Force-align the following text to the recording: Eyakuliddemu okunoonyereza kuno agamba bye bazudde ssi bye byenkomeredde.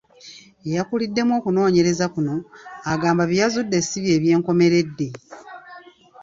Eyakuliddemu 0.67 1.33
okunoonyereza 1.39 2.05
kuno 2.13 2.35
agamba 2.91 3.23
bye 3.27 3.41
bazudde 3.43 3.77
ssi 3.83 3.97
bye 4.03 4.15
byenkomeredde. 4.21 5.07